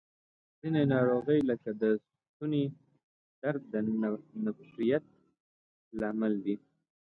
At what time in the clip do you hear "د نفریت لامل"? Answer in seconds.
3.73-6.33